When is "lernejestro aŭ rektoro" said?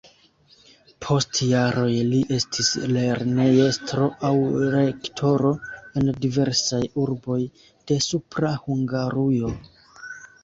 2.93-5.51